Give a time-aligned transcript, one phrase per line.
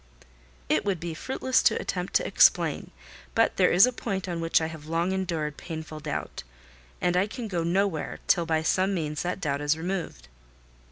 [0.67, 2.89] "It would be fruitless to attempt to explain;
[3.35, 6.41] but there is a point on which I have long endured painful doubt,
[6.99, 10.27] and I can go nowhere till by some means that doubt is removed."